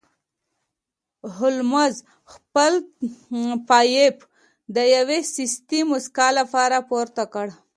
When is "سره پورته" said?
6.53-7.23